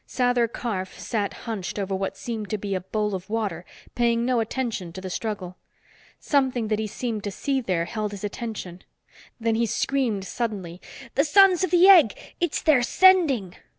[0.07, 3.63] Sather Karf sat hunched over what seemed to be a bowl of water,
[3.93, 5.57] paying no attention to the struggle.
[6.19, 8.81] Something that he seemed to see there held his attention.
[9.39, 10.81] Then he screamed suddenly.
[11.13, 12.15] "The Sons of the Egg.
[12.39, 13.53] It's their sending!"